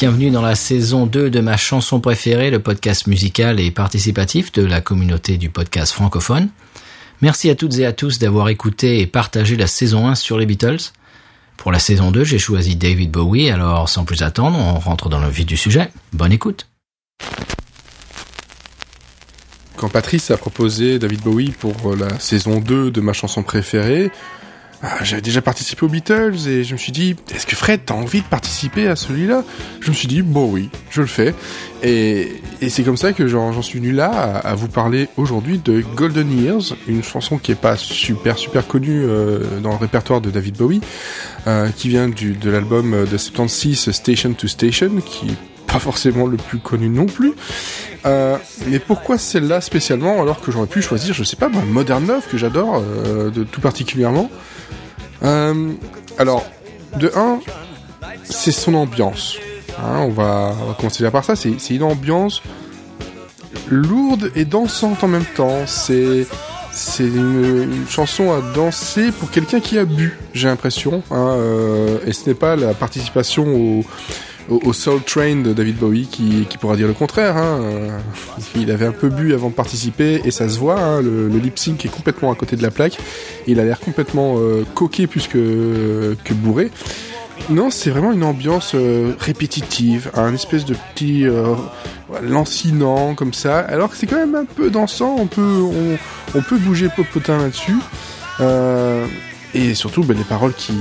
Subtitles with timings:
[0.00, 4.64] bienvenue dans la saison 2 de ma chanson préférée, le podcast musical et participatif de
[4.64, 6.48] la communauté du podcast francophone.
[7.20, 10.46] Merci à toutes et à tous d'avoir écouté et partagé la saison 1 sur les
[10.46, 10.94] Beatles.
[11.58, 15.20] Pour la saison 2, j'ai choisi David Bowie, alors sans plus attendre, on rentre dans
[15.20, 15.90] le vif du sujet.
[16.14, 16.66] Bonne écoute.
[19.76, 24.10] Quand Patrice a proposé David Bowie pour la saison 2 de ma chanson préférée,
[25.02, 28.22] j'avais déjà participé aux Beatles et je me suis dit, est-ce que Fred, t'as envie
[28.22, 29.44] de participer à celui-là?
[29.80, 31.34] Je me suis dit, bon oui, je le fais.
[31.82, 36.30] Et, c'est comme ça que j'en suis venu là à, vous parler aujourd'hui de Golden
[36.30, 40.56] Years, une chanson qui est pas super super connue euh, dans le répertoire de David
[40.56, 40.80] Bowie,
[41.46, 45.36] euh, qui vient du, de l'album de 76 Station to Station, qui
[45.72, 47.32] pas forcément le plus connu non plus.
[48.06, 52.26] Euh, mais pourquoi celle-là spécialement alors que j'aurais pu choisir, je sais pas, Modern Love
[52.30, 54.30] que j'adore de tout particulièrement.
[55.22, 55.72] Euh,
[56.18, 56.44] alors,
[56.96, 57.40] de 1,
[58.24, 59.36] c'est son ambiance.
[59.78, 61.36] Hein, on, va, commencer là par ça.
[61.36, 62.42] C'est une ambiance
[63.68, 65.66] lourde et dansante en même temps.
[65.66, 66.26] C'est
[66.72, 71.02] c'est une, chanson à danser pour quelqu'un qui a bu, j'ai l'impression.
[71.10, 73.84] Hein, euh, et ce n'est pas la participation au,
[74.50, 77.36] au, Soul Train de David Bowie qui, pourra dire le contraire.
[77.36, 77.60] Hein.
[78.56, 80.80] Il avait un peu bu avant de participer et ça se voit.
[80.80, 81.00] Hein.
[81.00, 82.98] le, lip sync est complètement à côté de la plaque.
[83.46, 86.70] Il a l'air complètement euh, coqué plus que, bourré.
[87.48, 91.54] Non, c'est vraiment une ambiance euh, répétitive, un espèce de petit euh,
[92.22, 93.60] lancinant comme ça.
[93.60, 95.16] Alors que c'est quand même un peu dansant.
[95.18, 97.76] On peut on, on peut bouger popotin là-dessus.
[99.54, 100.72] Et surtout ben, les paroles qui,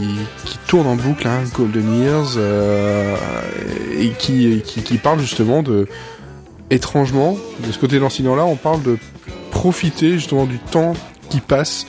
[0.46, 3.16] qui tournent en boucle, hein, Golden Years, euh,
[3.98, 5.88] et qui, qui, qui, parlent justement de,
[6.70, 8.98] étrangement, de ce côté lancinant là, on parle de
[9.52, 10.94] profiter justement du temps
[11.30, 11.86] qui passe,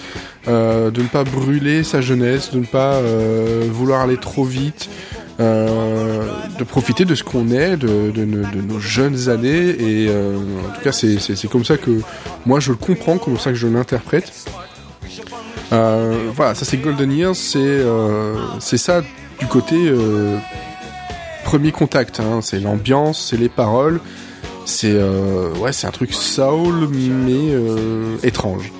[0.48, 4.88] euh, de ne pas brûler sa jeunesse, de ne pas euh, vouloir aller trop vite,
[5.40, 10.36] euh, de profiter de ce qu'on est, de, de, de, nos jeunes années, et euh,
[10.36, 12.00] en tout cas c'est comme ça que
[12.44, 14.30] moi je le comprends, comme ça que je l'interprète.
[15.72, 19.02] Euh, voilà, ça c'est Golden Years, c'est euh, c'est ça
[19.38, 20.36] du côté euh,
[21.44, 22.18] premier contact.
[22.20, 24.00] Hein, c'est l'ambiance, c'est les paroles,
[24.64, 28.72] c'est euh, ouais, c'est un truc soul mais euh, étrange.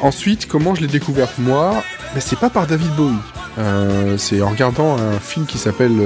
[0.00, 1.82] Ensuite, comment je l'ai découvert moi?
[2.14, 3.14] Ben, C'est pas par David Bowie.
[3.56, 5.96] Euh, c'est en regardant un film qui s'appelle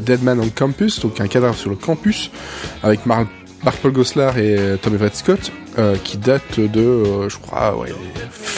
[0.00, 2.30] Dead Man on Campus, donc un cadavre sur le campus,
[2.84, 3.28] avec Mark
[3.82, 3.92] Paul
[4.38, 5.50] et Tom Everett Scott,
[6.04, 7.92] qui date de, je crois, ouais,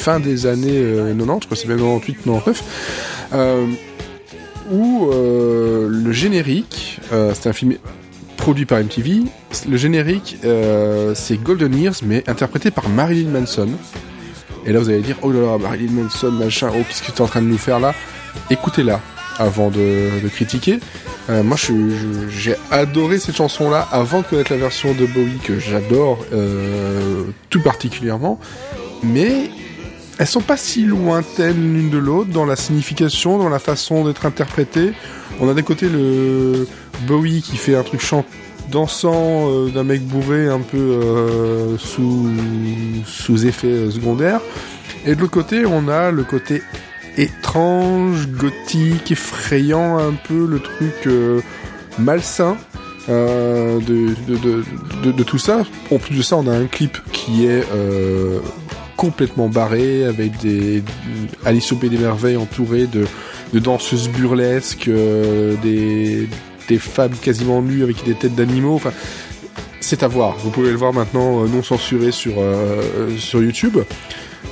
[0.00, 2.62] fin des années 90, euh, je crois c'est même 98, 99,
[4.72, 7.74] où le générique, c'est un film
[8.36, 9.22] produit par MTV,
[9.68, 10.38] le générique,
[11.14, 13.68] c'est Golden Years, mais interprété par Marilyn Manson.
[14.66, 17.18] Et là, vous allez dire, oh là là, Marilyn Manson, machin, oh, qu'est-ce que tu
[17.18, 17.94] es en train de nous faire là?
[18.50, 19.00] Écoutez-la
[19.40, 20.78] avant de, critiquer.
[21.30, 21.56] Euh, moi,
[22.28, 27.62] j'ai adoré cette chanson-là avant de connaître la version de Bowie que j'adore euh, tout
[27.62, 28.38] particulièrement,
[29.02, 29.50] mais
[30.20, 34.26] elles sont pas si lointaines l'une de l'autre dans la signification, dans la façon d'être
[34.26, 34.92] interprétée.
[35.40, 36.68] On a d'un côté le
[37.06, 38.26] Bowie qui fait un truc chant
[38.70, 42.28] dansant euh, d'un mec bourré un peu euh, sous
[43.06, 44.42] sous effet secondaire,
[45.06, 46.60] et de l'autre côté on a le côté
[47.16, 51.40] étrange, gothique, effrayant un peu, le truc euh,
[51.98, 52.58] malsain
[53.08, 55.62] euh, de, de, de, tout ça.
[55.90, 58.38] En plus de ça, on a un clip qui est euh,
[59.00, 60.82] complètement barré, avec des
[61.46, 63.06] Alice au Pays des Merveilles entourées de,
[63.54, 64.90] de danseuses burlesques,
[65.62, 66.28] des,
[66.68, 68.74] des femmes quasiment nues avec des têtes d'animaux.
[68.74, 68.92] Enfin,
[69.80, 70.36] c'est à voir.
[70.36, 72.34] Vous pouvez le voir maintenant non censuré sur,
[73.16, 73.78] sur YouTube.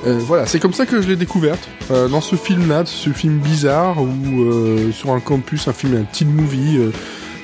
[0.06, 1.68] Euh, voilà, c'est comme ça que je l'ai découverte.
[1.90, 6.04] Euh, dans ce film-là, ce film bizarre, où euh, sur un campus, un film, un
[6.04, 6.78] teen movie,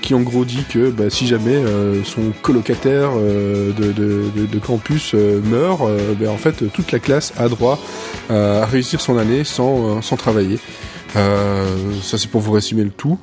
[0.04, 1.62] qui en gros dit que bah, si jamais
[2.04, 5.80] son colocataire de, de, de, campus meurt,
[6.20, 7.78] bah, en fait toute la classe a droit
[8.28, 10.58] à réussir son année sans, sans travailler.
[11.14, 13.18] ça c'est pour vous résumer le tout.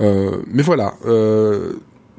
[0.00, 0.92] mais voilà,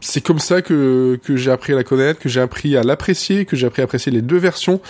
[0.01, 3.45] c'est comme ça que, que j'ai appris à la connaître, que j'ai appris à l'apprécier,
[3.45, 4.81] que j'ai appris à apprécier les deux versions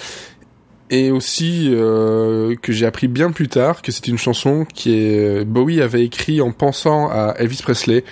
[0.89, 5.45] et aussi euh, que j'ai appris bien plus tard que c'était une chanson qui est
[5.45, 8.03] Bowie avait écrit en pensant à Elvis Presley.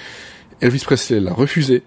[0.62, 1.84] Elvis Presley l'a refusé.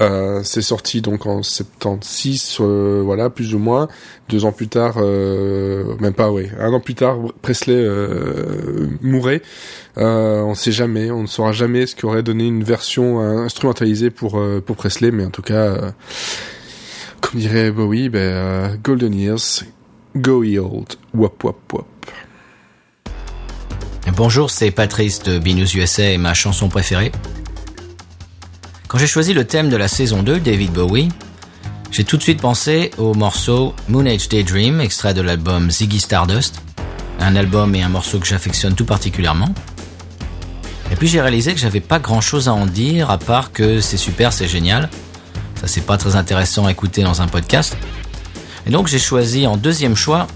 [0.00, 3.88] Euh, c'est sorti donc en 76, euh, voilà, plus ou moins.
[4.28, 7.86] Deux ans plus tard, euh, même pas, oui, un an plus tard, Presley
[9.02, 9.42] mourait.
[9.96, 14.76] on sait jamais, on ne saura jamais ce qu'aurait donné une version instrumentalisée pour pour
[14.76, 15.92] Presley, mais en tout cas,
[17.20, 19.64] comme dirait Bowie, ben, Golden Years,
[20.16, 21.86] Go Old, wop wop wop.
[24.16, 27.12] Bonjour, c'est Patrice de Binous USA et ma chanson préférée.
[28.92, 31.08] Quand j'ai choisi le thème de la saison 2, David Bowie,
[31.90, 36.60] j'ai tout de suite pensé au morceau Moon Age Daydream, extrait de l'album Ziggy Stardust,
[37.18, 39.48] un album et un morceau que j'affectionne tout particulièrement.
[40.90, 43.80] Et puis j'ai réalisé que j'avais pas grand chose à en dire à part que
[43.80, 44.90] c'est super, c'est génial.
[45.58, 47.74] Ça c'est pas très intéressant à écouter dans un podcast.
[48.66, 50.26] Et donc j'ai choisi en deuxième choix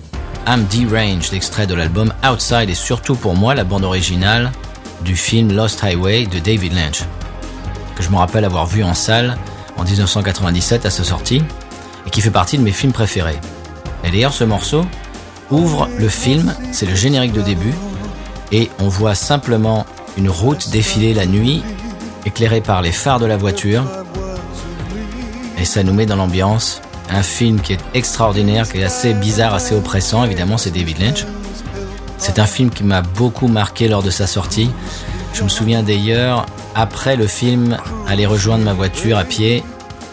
[0.47, 4.51] I'm Deranged, extrait de l'album Outside et surtout pour moi la bande originale
[5.05, 7.03] du film Lost Highway de David Lynch,
[8.07, 9.37] je me rappelle avoir vu en salle
[9.77, 11.43] en 1997 à sa sortie
[12.07, 13.39] et qui fait partie de mes films préférés.
[14.05, 14.87] Et d'ailleurs ce morceau
[15.51, 17.75] ouvre le film, c'est le générique de début
[18.53, 19.87] et on voit simplement
[20.17, 21.65] une route défiler la nuit
[22.25, 23.85] éclairée par les phares de la voiture
[25.59, 26.81] et ça nous met dans l'ambiance.
[27.11, 31.27] Un film qui est extraordinaire, qui est assez bizarre, assez oppressant, évidemment c'est David Lynch.
[32.19, 34.71] C'est un film qui m'a beaucoup marqué lors de sa sortie.
[35.33, 39.65] Je me souviens d'ailleurs après le film, aller rejoindre ma voiture à pied.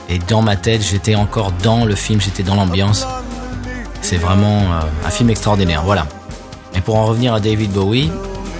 [0.09, 3.05] Et dans ma tête, j'étais encore dans le film, j'étais dans l'ambiance.
[4.01, 6.07] C'est vraiment euh, un film extraordinaire, voilà.
[6.73, 8.09] Et pour en revenir à David Bowie,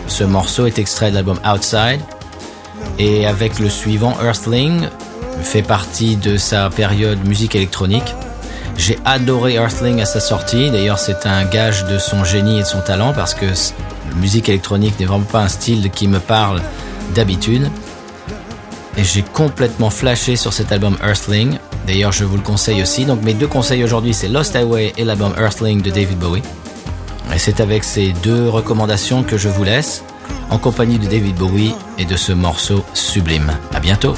[0.07, 2.01] ce morceau est extrait de l'album Outside.
[2.99, 4.87] Et avec le suivant, Earthling,
[5.41, 8.15] fait partie de sa période musique électronique.
[8.77, 10.71] J'ai adoré Earthling à sa sortie.
[10.71, 13.45] D'ailleurs, c'est un gage de son génie et de son talent parce que
[14.17, 16.61] musique électronique n'est vraiment pas un style qui me parle
[17.15, 17.69] d'habitude.
[18.97, 21.57] Et j'ai complètement flashé sur cet album Earthling.
[21.87, 23.05] D'ailleurs, je vous le conseille aussi.
[23.05, 26.43] Donc, mes deux conseils aujourd'hui, c'est Lost Highway et l'album Earthling de David Bowie.
[27.33, 30.03] Et c'est avec ces deux recommandations que je vous laisse,
[30.49, 33.51] en compagnie de David Bowie et de ce morceau sublime.
[33.73, 34.13] À bientôt!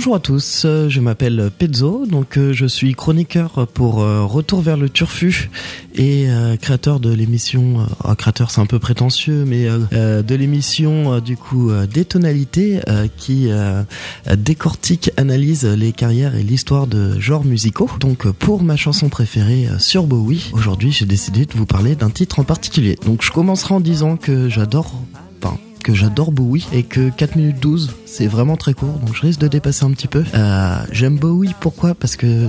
[0.00, 4.62] Bonjour à tous, euh, je m'appelle Pezzo, donc euh, je suis chroniqueur pour euh, Retour
[4.62, 5.50] vers le Turfu
[5.94, 6.28] et
[6.62, 12.06] créateur de l'émission, ah, créateur c'est un peu prétentieux, mais de l'émission du coup des
[12.06, 12.80] tonalités
[13.18, 13.48] qui
[14.38, 17.90] décortique, analyse les carrières et l'histoire de genres musicaux.
[17.98, 22.38] Donc pour ma chanson préférée sur Bowie, aujourd'hui j'ai décidé de vous parler d'un titre
[22.38, 22.96] en particulier.
[23.04, 24.94] Donc je commencerai en disant que j'adore
[25.82, 29.40] que j'adore Bowie et que 4 minutes 12 c'est vraiment très court donc je risque
[29.40, 30.24] de dépasser un petit peu.
[30.34, 31.94] Euh, J'aime Bowie pourquoi?
[31.94, 32.48] Parce que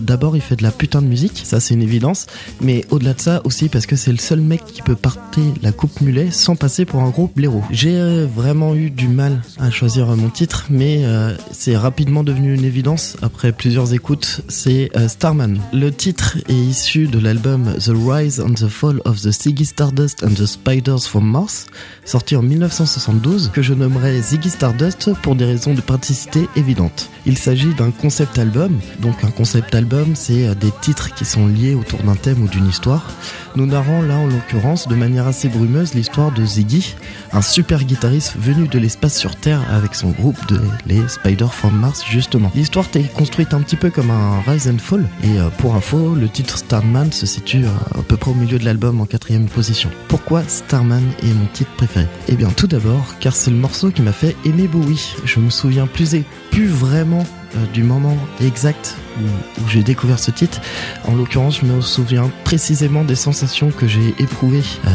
[0.00, 2.26] d'abord il fait de la putain de musique, ça c'est une évidence,
[2.60, 5.72] mais au-delà de ça aussi parce que c'est le seul mec qui peut porter la
[5.72, 7.62] coupe mulet sans passer pour un gros blaireau.
[7.70, 12.64] J'ai vraiment eu du mal à choisir mon titre, mais euh, c'est rapidement devenu une
[12.64, 15.58] évidence après plusieurs écoutes, c'est euh, Starman.
[15.72, 20.22] Le titre est issu de l'album The Rise and the Fall of the Ziggy Stardust
[20.24, 21.66] and the Spiders from Mars,
[22.04, 27.08] sorti en 1972, que je nommerai Ziggy Stardust pour des raisons de praticité évidentes.
[27.26, 31.46] Il s'agit d'un concept album, donc un concept album, c'est euh, des titres qui sont
[31.46, 33.06] liés autour d'un thème ou d'une histoire.
[33.54, 36.94] Nous narrons là en l'occurrence de manière assez brumeuse l'histoire de Ziggy,
[37.32, 41.76] un super guitariste venu de l'espace sur Terre avec son groupe de les Spider from
[41.76, 42.50] Mars justement.
[42.54, 46.14] L'histoire est construite un petit peu comme un Rise and Fall et euh, pour info,
[46.14, 49.46] le titre Starman se situe euh, à peu près au milieu de l'album en quatrième
[49.46, 49.90] position.
[50.08, 52.06] Pourquoi Starman est mon titre préféré?
[52.28, 55.14] Eh bien tout d'abord car c'est le morceau qui m'a fait aimer Bowie.
[55.24, 57.24] Je me souviens plus et plus vraiment
[57.72, 60.60] du moment exact où, j'ai découvert ce titre.
[61.04, 64.90] En l'occurrence, je me souviens précisément des sensations que j'ai éprouvées euh,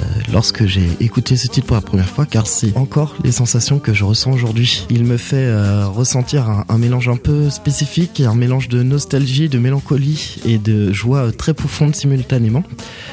[0.00, 0.04] euh,
[0.34, 3.94] lorsque j'ai écouté ce titre pour la première fois, car c'est encore les sensations que
[3.94, 4.84] je ressens aujourd'hui.
[4.90, 9.60] Il me fait euh, ressentir un, mélange un peu spécifique, un mélange de nostalgie, de
[9.60, 12.64] mélancolie et de joie très profonde simultanément.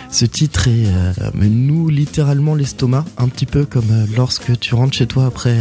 [0.09, 0.87] Ce titre est,
[1.35, 5.55] me noue littéralement l'estomac, un petit peu comme lorsque tu rentres chez toi après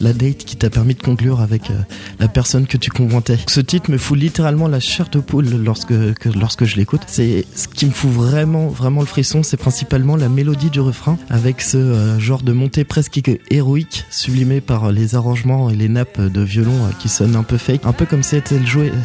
[0.00, 1.70] la date qui t'a permis de conclure avec
[2.18, 3.38] la personne que tu convoitais.
[3.46, 7.02] Ce titre me fout littéralement la chair de poule lorsque, que, lorsque je l'écoute.
[7.06, 11.03] C'est ce qui me fout vraiment, vraiment le frisson, c'est principalement la mélodie du refrain
[11.30, 13.20] avec ce euh, genre de montée presque
[13.50, 17.58] héroïque sublimée par les arrangements et les nappes de violon euh, qui sonnent un peu
[17.58, 18.42] fake, un peu comme si elles,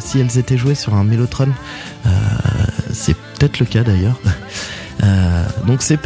[0.00, 1.48] si elles étaient jouées sur un mélotron.
[2.06, 2.10] Euh,
[2.92, 4.20] c'est peut-être le cas d'ailleurs.
[5.66, 5.96] Donc ces,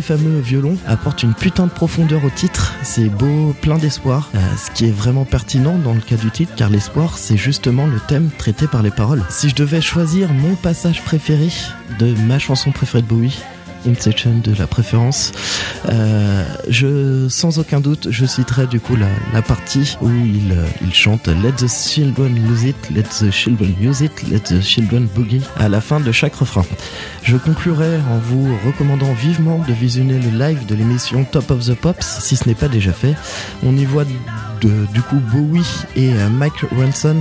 [0.00, 4.86] fameux violons apportent une putain de profondeur au titre, c'est beau, plein d'espoir, ce qui
[4.86, 8.66] est vraiment pertinent dans le cas du titre car l'espoir c'est justement le thème traité
[8.66, 9.22] par les paroles.
[9.28, 11.48] Si je devais choisir mon passage préféré
[11.98, 13.38] de ma chanson préférée de Bowie,
[13.86, 15.32] Inception de la préférence.
[15.88, 20.92] Euh, je, sans aucun doute, je citerai du coup la, partie où il, euh, il
[20.92, 25.42] chante Let the children use it, let the children use it, let the children boogie
[25.58, 26.64] à la fin de chaque refrain.
[27.22, 31.74] Je conclurai en vous recommandant vivement de visionner le live de l'émission Top of the
[31.74, 33.14] Pops si ce n'est pas déjà fait.
[33.64, 34.04] On y voit
[34.66, 37.16] du coup Bowie et euh, Mike Ranson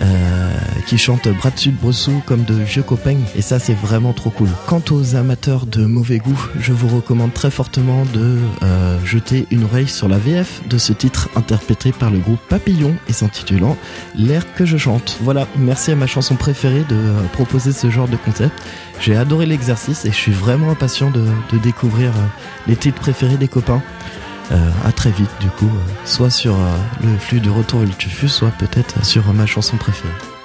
[0.00, 4.30] euh, qui chantent bras dessus de comme de vieux copains et ça c'est vraiment trop
[4.30, 4.48] cool.
[4.66, 9.64] Quant aux amateurs de mauvais goût, je vous recommande très fortement de euh, jeter une
[9.64, 13.76] oreille sur la VF de ce titre interprété par le groupe Papillon et s'intitulant
[14.14, 15.18] L'air que je chante.
[15.20, 18.54] Voilà, merci à ma chanson préférée de euh, proposer ce genre de concept.
[19.00, 22.12] J'ai adoré l'exercice et je suis vraiment impatient de, de découvrir
[22.68, 23.82] les titres préférés des copains.
[24.50, 27.86] Euh, à très vite du coup, euh, soit sur euh, le flux de retour et
[28.28, 30.37] soit peut-être sur ma chanson préférée.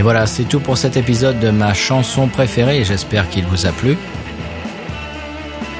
[0.00, 3.70] Et voilà, c'est tout pour cet épisode de ma chanson préférée j'espère qu'il vous a
[3.70, 3.98] plu.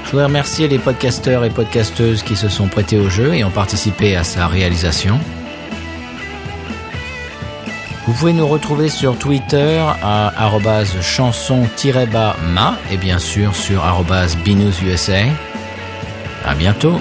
[0.05, 3.51] Je voudrais remercier les podcasteurs et podcasteuses qui se sont prêtés au jeu et ont
[3.51, 5.19] participé à sa réalisation.
[8.07, 10.51] Vous pouvez nous retrouver sur Twitter à
[11.01, 13.83] chanson-ma et bien sûr sur
[14.45, 15.31] binoususa.
[16.45, 17.01] À bientôt